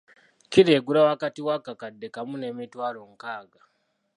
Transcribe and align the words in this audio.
Kkiro 0.43 0.71
egula 0.77 0.99
wakati 1.09 1.39
w’akakadde 1.47 2.07
kamu 2.15 2.35
n’emitwalo 2.37 3.01
nkaaga. 3.11 3.61